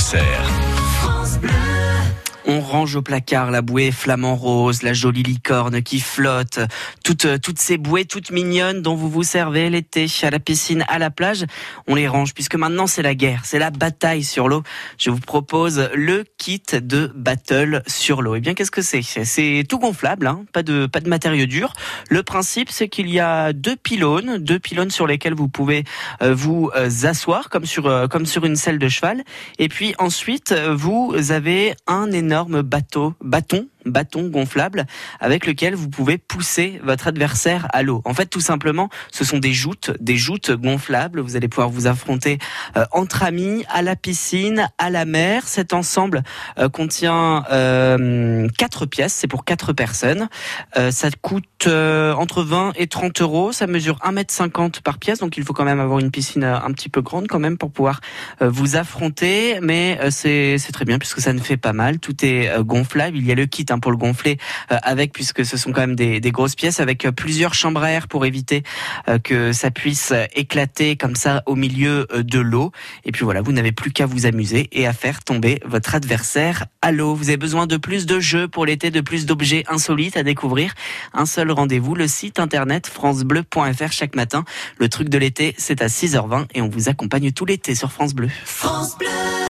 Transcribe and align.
Auxerre. 0.00 0.69
On 2.52 2.58
range 2.58 2.96
au 2.96 3.02
placard 3.02 3.52
la 3.52 3.62
bouée 3.62 3.92
flamant 3.92 4.34
rose, 4.34 4.82
la 4.82 4.92
jolie 4.92 5.22
licorne 5.22 5.82
qui 5.82 6.00
flotte, 6.00 6.58
toutes, 7.04 7.40
toutes 7.40 7.60
ces 7.60 7.78
bouées 7.78 8.06
toutes 8.06 8.32
mignonnes 8.32 8.82
dont 8.82 8.96
vous 8.96 9.08
vous 9.08 9.22
servez 9.22 9.70
l'été 9.70 10.08
à 10.24 10.30
la 10.30 10.40
piscine, 10.40 10.84
à 10.88 10.98
la 10.98 11.10
plage. 11.10 11.44
On 11.86 11.94
les 11.94 12.08
range 12.08 12.34
puisque 12.34 12.56
maintenant 12.56 12.88
c'est 12.88 13.02
la 13.02 13.14
guerre, 13.14 13.42
c'est 13.44 13.60
la 13.60 13.70
bataille 13.70 14.24
sur 14.24 14.48
l'eau. 14.48 14.64
Je 14.98 15.10
vous 15.10 15.20
propose 15.20 15.90
le 15.94 16.24
kit 16.38 16.60
de 16.72 17.12
battle 17.14 17.84
sur 17.86 18.20
l'eau. 18.20 18.34
Et 18.34 18.38
eh 18.38 18.40
bien 18.40 18.54
qu'est-ce 18.54 18.72
que 18.72 18.82
c'est? 18.82 19.02
C'est 19.02 19.64
tout 19.68 19.78
gonflable, 19.78 20.26
hein 20.26 20.44
pas 20.52 20.64
de 20.64 20.86
pas 20.86 20.98
de 20.98 21.08
matériaux 21.08 21.46
durs. 21.46 21.72
Le 22.08 22.24
principe 22.24 22.70
c'est 22.72 22.88
qu'il 22.88 23.08
y 23.08 23.20
a 23.20 23.52
deux 23.52 23.76
pylônes, 23.76 24.38
deux 24.38 24.58
pylônes 24.58 24.90
sur 24.90 25.06
lesquels 25.06 25.34
vous 25.34 25.48
pouvez 25.48 25.84
euh, 26.20 26.34
vous 26.34 26.72
euh, 26.74 26.90
asseoir 27.04 27.48
comme 27.48 27.64
sur 27.64 27.86
euh, 27.86 28.08
comme 28.08 28.26
sur 28.26 28.44
une 28.44 28.56
selle 28.56 28.80
de 28.80 28.88
cheval. 28.88 29.22
Et 29.60 29.68
puis 29.68 29.94
ensuite 29.98 30.52
vous 30.52 31.14
avez 31.30 31.76
un 31.86 32.10
énorme 32.10 32.39
bateau, 32.48 33.14
bâton 33.20 33.66
bâton 33.86 34.28
gonflable 34.28 34.86
avec 35.20 35.46
lequel 35.46 35.74
vous 35.74 35.88
pouvez 35.88 36.18
pousser 36.18 36.80
votre 36.84 37.08
adversaire 37.08 37.68
à 37.72 37.82
l'eau. 37.82 38.02
En 38.04 38.14
fait, 38.14 38.26
tout 38.26 38.40
simplement, 38.40 38.88
ce 39.12 39.24
sont 39.24 39.38
des 39.38 39.52
joutes, 39.52 39.90
des 40.00 40.16
joutes 40.16 40.50
gonflables. 40.52 41.20
Vous 41.20 41.36
allez 41.36 41.48
pouvoir 41.48 41.70
vous 41.70 41.86
affronter 41.86 42.38
euh, 42.76 42.84
entre 42.92 43.22
amis, 43.22 43.64
à 43.68 43.82
la 43.82 43.96
piscine, 43.96 44.68
à 44.78 44.90
la 44.90 45.04
mer. 45.04 45.46
Cet 45.46 45.72
ensemble 45.72 46.22
euh, 46.58 46.68
contient 46.68 47.44
euh, 47.50 48.48
quatre 48.58 48.86
pièces, 48.86 49.14
c'est 49.14 49.28
pour 49.28 49.44
quatre 49.44 49.72
personnes. 49.72 50.28
ça 50.90 51.08
coûte 51.20 51.66
entre 51.66 52.42
20 52.42 52.72
et 52.76 52.86
30 52.86 53.20
euros. 53.20 53.52
Ça 53.52 53.66
mesure 53.66 53.98
1m50 53.98 54.82
par 54.82 54.98
pièce, 54.98 55.18
donc 55.18 55.36
il 55.36 55.44
faut 55.44 55.52
quand 55.52 55.64
même 55.64 55.80
avoir 55.80 55.98
une 55.98 56.10
piscine 56.10 56.44
un 56.44 56.72
petit 56.72 56.88
peu 56.88 57.02
grande 57.02 57.28
quand 57.28 57.38
même 57.38 57.58
pour 57.58 57.70
pouvoir 57.70 58.00
vous 58.40 58.76
affronter. 58.76 59.58
Mais 59.62 59.98
c'est 60.10 60.58
très 60.72 60.84
bien 60.84 60.98
puisque 60.98 61.20
ça 61.20 61.32
ne 61.32 61.40
fait 61.40 61.56
pas 61.56 61.72
mal. 61.72 61.98
Tout 61.98 62.24
est 62.24 62.50
gonflable. 62.62 63.16
Il 63.16 63.26
y 63.26 63.32
a 63.32 63.34
le 63.34 63.46
kit 63.46 63.66
Hein, 63.70 63.78
pour 63.78 63.90
le 63.90 63.96
gonfler 63.96 64.38
euh, 64.72 64.78
avec, 64.82 65.12
puisque 65.12 65.44
ce 65.44 65.56
sont 65.56 65.72
quand 65.72 65.80
même 65.80 65.96
des, 65.96 66.20
grosses 66.30 66.54
pièces, 66.54 66.80
avec 66.80 67.04
euh, 67.04 67.12
plusieurs 67.12 67.54
chambres 67.54 67.82
à 67.82 67.90
air 67.90 68.08
pour 68.08 68.24
éviter 68.26 68.62
euh, 69.08 69.18
que 69.18 69.52
ça 69.52 69.70
puisse 69.70 70.12
éclater 70.34 70.96
comme 70.96 71.16
ça 71.16 71.42
au 71.46 71.56
milieu 71.56 72.06
de 72.12 72.40
l'eau. 72.40 72.72
Et 73.04 73.12
puis 73.12 73.24
voilà, 73.24 73.42
vous 73.42 73.52
n'avez 73.52 73.72
plus 73.72 73.92
qu'à 73.92 74.06
vous 74.06 74.26
amuser 74.26 74.68
et 74.72 74.86
à 74.86 74.92
faire 74.92 75.22
tomber 75.22 75.60
votre 75.64 75.94
adversaire 75.94 76.66
à 76.82 76.92
l'eau. 76.92 77.14
Vous 77.14 77.28
avez 77.28 77.36
besoin 77.36 77.66
de 77.66 77.76
plus 77.76 78.06
de 78.06 78.20
jeux 78.20 78.48
pour 78.48 78.66
l'été, 78.66 78.90
de 78.90 79.00
plus 79.00 79.26
d'objets 79.26 79.64
insolites 79.68 80.16
à 80.16 80.22
découvrir. 80.22 80.74
Un 81.12 81.26
seul 81.26 81.50
rendez-vous, 81.50 81.94
le 81.94 82.08
site 82.08 82.38
internet 82.38 82.86
francebleu.fr 82.86 83.92
chaque 83.92 84.16
matin. 84.16 84.44
Le 84.78 84.88
truc 84.88 85.08
de 85.08 85.18
l'été, 85.18 85.54
c'est 85.58 85.82
à 85.82 85.86
6h20 85.86 86.46
et 86.54 86.62
on 86.62 86.68
vous 86.68 86.88
accompagne 86.88 87.32
tout 87.32 87.44
l'été 87.44 87.74
sur 87.74 87.92
France 87.92 88.14
Bleu. 88.14 88.28
France 88.44 88.96
Bleu 88.98 89.09